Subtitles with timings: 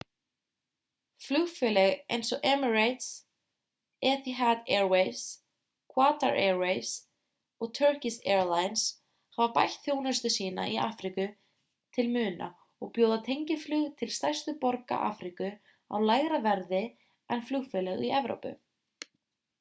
[1.23, 3.09] flugfélög eins og emirates
[4.11, 5.19] etihad airways
[5.97, 6.93] qatar airways
[7.67, 8.85] og turkish airlines
[9.37, 11.25] hafa bætt þjónustu sína í afríku
[11.99, 12.47] til muna
[12.85, 15.53] og bjóða tengiflug til stærstu borga afríku
[15.93, 16.81] á lægra verði
[17.37, 18.53] en flugfélög í evrópu